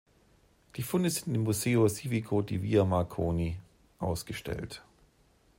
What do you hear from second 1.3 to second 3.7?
im Museo Civico di Via Marconi